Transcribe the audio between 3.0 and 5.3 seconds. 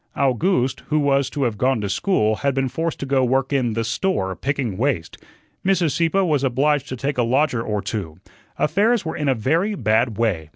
to go to work in "the store," picking waste.